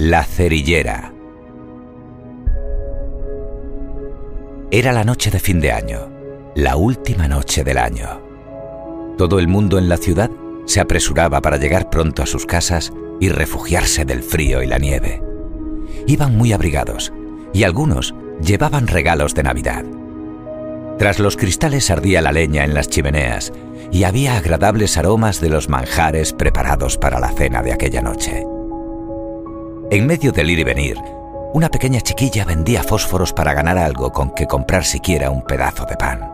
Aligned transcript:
La 0.00 0.22
cerillera. 0.22 1.12
Era 4.70 4.92
la 4.92 5.02
noche 5.02 5.32
de 5.32 5.40
fin 5.40 5.58
de 5.58 5.72
año, 5.72 6.08
la 6.54 6.76
última 6.76 7.26
noche 7.26 7.64
del 7.64 7.78
año. 7.78 8.22
Todo 9.18 9.40
el 9.40 9.48
mundo 9.48 9.76
en 9.76 9.88
la 9.88 9.96
ciudad 9.96 10.30
se 10.66 10.78
apresuraba 10.78 11.40
para 11.40 11.56
llegar 11.56 11.90
pronto 11.90 12.22
a 12.22 12.26
sus 12.26 12.46
casas 12.46 12.92
y 13.18 13.30
refugiarse 13.30 14.04
del 14.04 14.22
frío 14.22 14.62
y 14.62 14.68
la 14.68 14.78
nieve. 14.78 15.20
Iban 16.06 16.36
muy 16.36 16.52
abrigados 16.52 17.12
y 17.52 17.64
algunos 17.64 18.14
llevaban 18.40 18.86
regalos 18.86 19.34
de 19.34 19.42
Navidad. 19.42 19.84
Tras 20.96 21.18
los 21.18 21.36
cristales 21.36 21.90
ardía 21.90 22.22
la 22.22 22.30
leña 22.30 22.64
en 22.64 22.72
las 22.72 22.88
chimeneas 22.88 23.52
y 23.90 24.04
había 24.04 24.36
agradables 24.36 24.96
aromas 24.96 25.40
de 25.40 25.48
los 25.48 25.68
manjares 25.68 26.32
preparados 26.34 26.96
para 26.98 27.18
la 27.18 27.32
cena 27.32 27.64
de 27.64 27.72
aquella 27.72 28.00
noche. 28.00 28.44
En 29.90 30.06
medio 30.06 30.32
del 30.32 30.50
ir 30.50 30.58
y 30.58 30.64
venir, 30.64 30.98
una 31.54 31.70
pequeña 31.70 32.02
chiquilla 32.02 32.44
vendía 32.44 32.82
fósforos 32.82 33.32
para 33.32 33.54
ganar 33.54 33.78
algo 33.78 34.12
con 34.12 34.34
que 34.34 34.46
comprar 34.46 34.84
siquiera 34.84 35.30
un 35.30 35.40
pedazo 35.40 35.86
de 35.86 35.96
pan. 35.96 36.30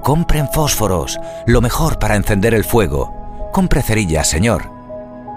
Compren 0.00 0.48
fósforos, 0.48 1.18
lo 1.44 1.60
mejor 1.60 1.98
para 1.98 2.14
encender 2.14 2.54
el 2.54 2.62
fuego. 2.62 3.12
Compre 3.52 3.82
cerillas, 3.82 4.28
señor. 4.28 4.70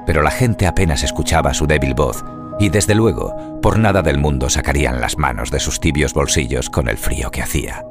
Pero 0.06 0.22
la 0.22 0.30
gente 0.30 0.68
apenas 0.68 1.02
escuchaba 1.02 1.56
su 1.56 1.66
débil 1.66 1.96
voz 1.96 2.24
y 2.60 2.70
desde 2.70 2.94
luego, 2.94 3.36
por 3.60 3.80
nada 3.80 4.04
del 4.04 4.20
mundo 4.20 4.52
sacarían 4.52 5.02
las 5.02 5.18
manos 5.18 5.50
de 5.50 5.60
sus 5.60 5.80
tibios 5.80 6.14
bolsillos 6.14 6.70
con 6.70 6.88
el 6.88 6.98
frío 6.98 7.32
que 7.32 7.42
hacía. 7.42 7.84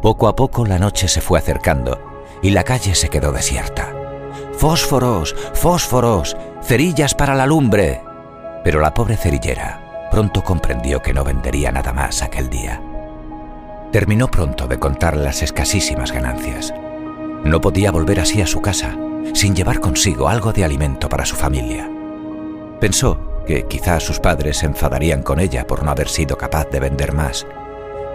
Poco 0.00 0.26
a 0.26 0.34
poco 0.34 0.64
la 0.64 0.78
noche 0.78 1.08
se 1.08 1.20
fue 1.20 1.38
acercando 1.38 2.00
y 2.42 2.48
la 2.50 2.64
calle 2.64 2.94
se 2.94 3.10
quedó 3.10 3.30
desierta. 3.30 3.92
¡Fósforos! 4.54 5.36
¡Fósforos! 5.52 6.34
¡Cerillas 6.62 7.14
para 7.14 7.34
la 7.34 7.44
lumbre! 7.44 8.07
Pero 8.68 8.82
la 8.82 8.92
pobre 8.92 9.16
cerillera 9.16 9.80
pronto 10.10 10.44
comprendió 10.44 11.00
que 11.00 11.14
no 11.14 11.24
vendería 11.24 11.72
nada 11.72 11.94
más 11.94 12.20
aquel 12.20 12.50
día. 12.50 12.82
Terminó 13.92 14.30
pronto 14.30 14.68
de 14.68 14.78
contar 14.78 15.16
las 15.16 15.42
escasísimas 15.42 16.12
ganancias. 16.12 16.74
No 17.44 17.62
podía 17.62 17.90
volver 17.90 18.20
así 18.20 18.42
a 18.42 18.46
su 18.46 18.60
casa 18.60 18.94
sin 19.32 19.56
llevar 19.56 19.80
consigo 19.80 20.28
algo 20.28 20.52
de 20.52 20.64
alimento 20.64 21.08
para 21.08 21.24
su 21.24 21.34
familia. 21.34 21.88
Pensó 22.78 23.42
que 23.46 23.64
quizás 23.64 24.02
sus 24.02 24.20
padres 24.20 24.58
se 24.58 24.66
enfadarían 24.66 25.22
con 25.22 25.40
ella 25.40 25.66
por 25.66 25.82
no 25.82 25.90
haber 25.90 26.10
sido 26.10 26.36
capaz 26.36 26.68
de 26.68 26.80
vender 26.80 27.14
más. 27.14 27.46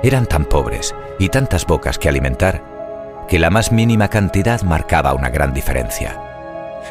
Eran 0.03 0.27
tan 0.27 0.45
pobres 0.45 0.93
y 1.17 1.29
tantas 1.29 1.65
bocas 1.65 1.97
que 1.97 2.09
alimentar 2.09 3.25
que 3.27 3.39
la 3.39 3.49
más 3.49 3.71
mínima 3.71 4.07
cantidad 4.07 4.61
marcaba 4.61 5.15
una 5.15 5.31
gran 5.31 5.51
diferencia. 5.51 6.21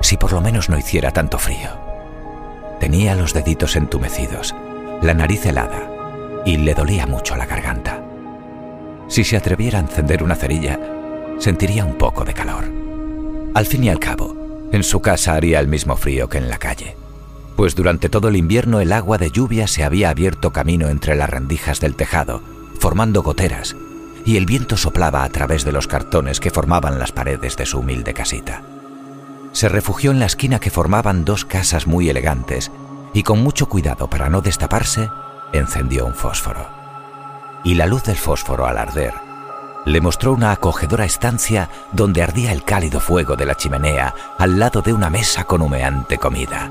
Si 0.01 0.17
por 0.17 0.33
lo 0.33 0.41
menos 0.41 0.69
no 0.69 0.77
hiciera 0.77 1.13
tanto 1.13 1.39
frío. 1.39 1.92
Tenía 2.83 3.15
los 3.15 3.33
deditos 3.33 3.77
entumecidos, 3.77 4.57
la 5.03 5.15
nariz 5.15 5.47
helada 5.47 5.89
y 6.45 6.57
le 6.57 6.75
dolía 6.75 7.07
mucho 7.07 7.37
la 7.37 7.47
garganta. 7.47 8.03
Si 9.07 9.23
se 9.23 9.37
atreviera 9.37 9.79
a 9.79 9.83
encender 9.83 10.25
una 10.25 10.35
cerilla, 10.35 10.81
sentiría 11.39 11.85
un 11.85 11.95
poco 11.95 12.25
de 12.25 12.35
calor. 12.35 12.65
Al 13.55 13.67
fin 13.67 13.85
y 13.85 13.89
al 13.89 14.01
cabo, 14.01 14.37
en 14.73 14.83
su 14.83 15.01
casa 15.01 15.35
haría 15.35 15.61
el 15.61 15.69
mismo 15.69 15.95
frío 15.97 16.29
que 16.29 16.39
en 16.39 16.49
la 16.49 16.59
calle, 16.59 16.97
pues 17.55 17.77
durante 17.77 18.09
todo 18.09 18.27
el 18.27 18.35
invierno 18.35 18.81
el 18.81 18.93
agua 18.93 19.17
de 19.17 19.31
lluvia 19.31 19.69
se 19.69 19.85
había 19.85 20.11
abierto 20.11 20.53
camino 20.53 20.89
entre 20.89 21.15
las 21.15 21.31
rendijas 21.31 21.79
del 21.79 21.95
tejado, 21.95 22.43
formando 22.81 23.23
goteras, 23.23 23.77
y 24.27 24.39
el 24.39 24.45
viento 24.45 24.77
soplaba 24.77 25.23
a 25.23 25.29
través 25.29 25.65
de 25.65 25.71
los 25.71 25.87
cartones 25.87 26.41
que 26.41 26.51
formaban 26.51 26.99
las 26.99 27.13
paredes 27.13 27.57
de 27.57 27.65
su 27.65 27.79
humilde 27.79 28.13
casita 28.13 28.65
se 29.53 29.69
refugió 29.69 30.11
en 30.11 30.19
la 30.19 30.27
esquina 30.27 30.59
que 30.59 30.71
formaban 30.71 31.25
dos 31.25 31.45
casas 31.45 31.87
muy 31.87 32.09
elegantes 32.09 32.71
y 33.15 33.23
con 33.23 33.43
mucho 33.43 33.69
cuidado 33.69 34.09
para 34.09 34.29
no 34.29 34.41
destaparse, 34.41 35.11
encendió 35.53 36.07
un 36.07 36.15
fósforo. 36.15 36.69
Y 37.65 37.75
la 37.75 37.87
luz 37.87 38.03
del 38.05 38.17
fósforo 38.17 38.67
al 38.67 38.79
arder 38.79 39.15
le 39.85 40.01
mostró 40.01 40.33
una 40.33 40.53
acogedora 40.53 41.05
estancia 41.05 41.69
donde 41.93 42.23
ardía 42.23 42.53
el 42.53 42.63
cálido 42.63 43.01
fuego 43.01 43.37
de 43.37 43.47
la 43.47 43.57
chimenea 43.57 44.15
al 44.39 44.59
lado 44.59 44.81
de 44.81 44.93
una 44.93 45.11
mesa 45.11 45.45
con 45.45 45.61
humeante 45.61 46.19
comida. 46.19 46.71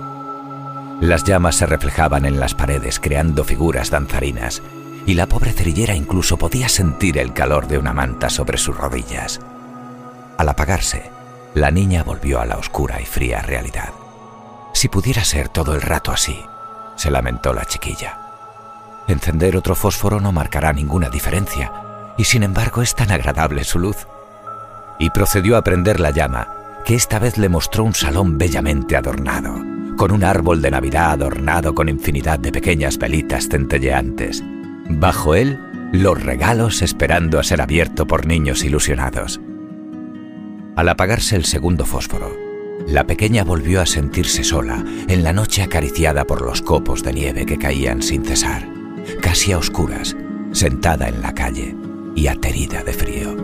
Las 1.02 1.24
llamas 1.24 1.56
se 1.56 1.66
reflejaban 1.66 2.26
en 2.26 2.40
las 2.40 2.54
paredes 2.54 3.00
creando 3.00 3.44
figuras 3.44 3.90
danzarinas 3.90 4.62
y 5.06 5.16
la 5.16 5.28
pobre 5.28 5.52
cerillera 5.52 5.96
incluso 5.96 6.38
podía 6.38 6.70
sentir 6.70 7.18
el 7.18 7.34
calor 7.34 7.68
de 7.68 7.78
una 7.78 7.92
manta 7.92 8.30
sobre 8.30 8.58
sus 8.58 8.78
rodillas. 8.78 9.40
Al 10.38 10.48
apagarse, 10.48 11.12
la 11.54 11.72
niña 11.72 12.04
volvió 12.04 12.40
a 12.40 12.46
la 12.46 12.58
oscura 12.58 13.02
y 13.02 13.06
fría 13.06 13.42
realidad. 13.42 13.90
Si 14.74 14.88
pudiera 14.88 15.24
ser 15.24 15.50
todo 15.50 15.76
el 15.76 15.82
rato 15.82 16.12
así, 16.12 16.40
se 16.96 17.12
lamentó 17.12 17.54
la 17.54 17.66
chiquilla. 17.66 18.18
Encender 19.08 19.58
otro 19.58 19.76
fósforo 19.76 20.22
no 20.22 20.32
marcará 20.32 20.72
ninguna 20.72 21.10
diferencia, 21.10 21.72
y 22.18 22.24
sin 22.24 22.44
embargo 22.44 22.82
es 22.82 22.96
tan 22.96 23.12
agradable 23.12 23.64
su 23.64 23.80
luz. 23.80 24.08
Y 25.00 25.10
procedió 25.10 25.58
a 25.58 25.64
prender 25.64 26.00
la 26.00 26.12
llama, 26.12 26.48
que 26.86 26.96
esta 26.96 27.20
vez 27.20 27.38
le 27.38 27.50
mostró 27.50 27.84
un 27.84 27.94
salón 27.94 28.38
bellamente 28.38 28.96
adornado, 28.96 29.56
con 29.98 30.12
un 30.12 30.24
árbol 30.24 30.62
de 30.62 30.72
Navidad 30.72 31.12
adornado 31.12 31.76
con 31.76 31.90
infinidad 31.90 32.40
de 32.40 32.52
pequeñas 32.52 32.98
velitas 32.98 33.50
centelleantes. 33.50 34.44
Bajo 34.90 35.36
él, 35.36 35.60
los 35.92 36.22
regalos 36.24 36.82
esperando 36.82 37.40
a 37.40 37.44
ser 37.44 37.62
abierto 37.62 38.08
por 38.08 38.26
niños 38.26 38.64
ilusionados. 38.64 39.42
Al 40.76 40.88
apagarse 40.88 41.36
el 41.36 41.46
segundo 41.46 41.86
fósforo, 41.86 42.36
la 42.88 43.06
pequeña 43.06 43.44
volvió 43.44 43.82
a 43.82 43.86
sentirse 43.86 44.44
sola 44.44 44.84
en 45.08 45.24
la 45.24 45.34
noche 45.34 45.64
acariciada 45.64 46.26
por 46.26 46.42
los 46.42 46.62
copos 46.62 47.04
de 47.04 47.14
nieve 47.14 47.46
que 47.46 47.58
caían 47.58 48.02
sin 48.02 48.24
cesar, 48.24 48.68
casi 49.22 49.52
a 49.52 49.58
oscuras, 49.58 50.16
sentada 50.54 51.10
en 51.10 51.22
la 51.22 51.34
calle 51.34 51.76
y 52.16 52.28
aterida 52.28 52.84
de 52.84 52.94
frío. 52.94 53.36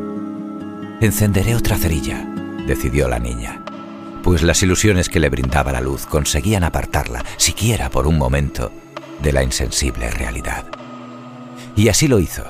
Encenderé 1.01 1.55
otra 1.55 1.77
cerilla, 1.77 2.25
decidió 2.65 3.09
la 3.09 3.19
niña, 3.19 3.63
pues 4.23 4.41
las 4.41 4.63
ilusiones 4.63 5.09
que 5.09 5.19
le 5.19 5.29
brindaba 5.29 5.71
la 5.71 5.81
luz 5.81 6.05
conseguían 6.05 6.63
apartarla, 6.63 7.23
siquiera 7.35 7.89
por 7.89 8.07
un 8.07 8.17
momento, 8.17 8.71
de 9.21 9.33
la 9.33 9.43
insensible 9.43 10.09
realidad. 10.11 10.65
Y 11.75 11.89
así 11.89 12.07
lo 12.07 12.19
hizo. 12.19 12.43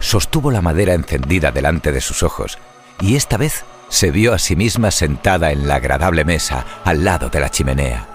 Sostuvo 0.00 0.50
la 0.50 0.62
madera 0.62 0.94
encendida 0.94 1.50
delante 1.50 1.92
de 1.92 2.00
sus 2.00 2.22
ojos 2.22 2.58
y 3.00 3.16
esta 3.16 3.36
vez 3.36 3.64
se 3.94 4.10
vio 4.10 4.32
a 4.34 4.40
sí 4.40 4.56
misma 4.56 4.90
sentada 4.90 5.52
en 5.52 5.68
la 5.68 5.76
agradable 5.76 6.24
mesa 6.24 6.64
al 6.82 7.04
lado 7.04 7.28
de 7.28 7.38
la 7.38 7.48
chimenea, 7.48 8.08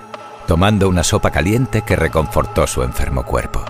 tomando 0.45 0.90
una 0.90 1.06
sopa 1.06 1.31
caliente 1.31 1.84
que 1.84 1.95
reconfortó 1.95 2.67
su 2.67 2.84
enfermo 2.84 3.23
cuerpo. 3.23 3.63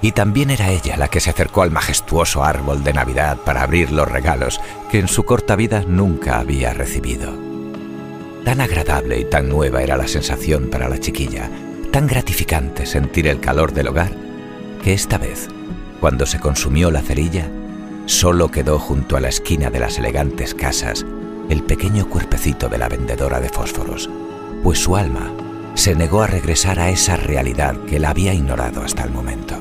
Y 0.00 0.12
también 0.12 0.50
era 0.50 0.70
ella 0.70 0.96
la 0.96 1.08
que 1.08 1.20
se 1.20 1.28
acercó 1.28 1.60
al 1.60 1.70
majestuoso 1.70 2.42
árbol 2.42 2.82
de 2.84 2.94
Navidad 2.94 3.36
para 3.36 3.62
abrir 3.62 3.92
los 3.92 4.10
regalos 4.10 4.62
que 4.90 4.98
en 4.98 5.08
su 5.08 5.24
corta 5.24 5.56
vida 5.56 5.84
nunca 5.86 6.38
había 6.38 6.72
recibido. 6.72 7.34
Tan 8.46 8.62
agradable 8.62 9.20
y 9.20 9.26
tan 9.26 9.50
nueva 9.50 9.82
era 9.82 9.98
la 9.98 10.08
sensación 10.08 10.70
para 10.70 10.88
la 10.88 10.98
chiquilla, 10.98 11.50
tan 11.92 12.06
gratificante 12.06 12.86
sentir 12.86 13.28
el 13.28 13.40
calor 13.40 13.74
del 13.74 13.88
hogar, 13.88 14.12
que 14.82 14.94
esta 14.94 15.18
vez, 15.18 15.48
cuando 16.00 16.24
se 16.24 16.40
consumió 16.40 16.90
la 16.90 17.02
cerilla, 17.02 17.50
Solo 18.06 18.50
quedó 18.50 18.78
junto 18.78 19.16
a 19.16 19.20
la 19.20 19.28
esquina 19.28 19.70
de 19.70 19.80
las 19.80 19.98
elegantes 19.98 20.54
casas 20.54 21.06
el 21.48 21.62
pequeño 21.62 22.08
cuerpecito 22.08 22.68
de 22.68 22.76
la 22.76 22.88
vendedora 22.88 23.40
de 23.40 23.48
fósforos, 23.48 24.10
pues 24.62 24.78
su 24.78 24.96
alma 24.96 25.32
se 25.74 25.94
negó 25.94 26.22
a 26.22 26.26
regresar 26.26 26.78
a 26.78 26.90
esa 26.90 27.16
realidad 27.16 27.76
que 27.86 27.98
la 27.98 28.10
había 28.10 28.34
ignorado 28.34 28.82
hasta 28.82 29.04
el 29.04 29.10
momento. 29.10 29.56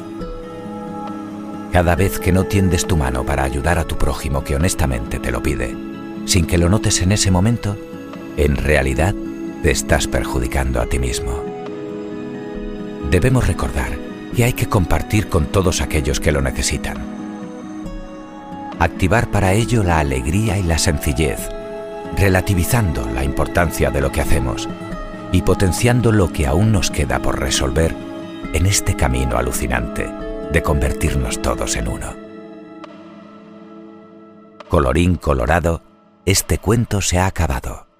Cada 1.71 1.95
vez 1.95 2.19
que 2.19 2.33
no 2.33 2.43
tiendes 2.43 2.85
tu 2.85 2.97
mano 2.97 3.25
para 3.25 3.43
ayudar 3.43 3.79
a 3.79 3.85
tu 3.85 3.97
prójimo 3.97 4.43
que 4.43 4.55
honestamente 4.57 5.19
te 5.19 5.31
lo 5.31 5.41
pide, 5.41 5.75
sin 6.25 6.45
que 6.45 6.57
lo 6.57 6.69
notes 6.69 7.01
en 7.01 7.13
ese 7.13 7.31
momento, 7.31 7.77
en 8.35 8.57
realidad 8.57 9.15
te 9.61 9.71
estás 9.71 10.07
perjudicando 10.07 10.81
a 10.81 10.85
ti 10.85 10.99
mismo. 10.99 11.43
Debemos 13.09 13.47
recordar 13.47 13.97
que 14.35 14.43
hay 14.43 14.53
que 14.53 14.67
compartir 14.67 15.29
con 15.29 15.45
todos 15.45 15.81
aquellos 15.81 16.19
que 16.19 16.31
lo 16.31 16.41
necesitan 16.41 17.12
activar 18.79 19.29
para 19.29 19.53
ello 19.53 19.83
la 19.83 19.99
alegría 19.99 20.57
y 20.57 20.63
la 20.63 20.77
sencillez, 20.77 21.49
relativizando 22.17 23.07
la 23.09 23.23
importancia 23.23 23.91
de 23.91 24.01
lo 24.01 24.11
que 24.11 24.21
hacemos 24.21 24.67
y 25.31 25.41
potenciando 25.41 26.11
lo 26.11 26.31
que 26.31 26.47
aún 26.47 26.71
nos 26.71 26.91
queda 26.91 27.19
por 27.19 27.39
resolver 27.39 27.95
en 28.53 28.65
este 28.65 28.95
camino 28.95 29.37
alucinante 29.37 30.09
de 30.51 30.61
convertirnos 30.61 31.41
todos 31.41 31.75
en 31.75 31.87
uno. 31.87 32.13
Colorín 34.69 35.15
colorado, 35.15 35.81
este 36.25 36.57
cuento 36.57 37.01
se 37.01 37.19
ha 37.19 37.25
acabado. 37.25 37.92